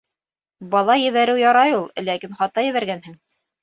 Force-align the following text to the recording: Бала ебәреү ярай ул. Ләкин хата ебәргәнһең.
Бала 0.71 0.95
ебәреү 1.03 1.37
ярай 1.43 1.79
ул. 1.83 1.87
Ләкин 2.11 2.37
хата 2.43 2.69
ебәргәнһең. 2.73 3.25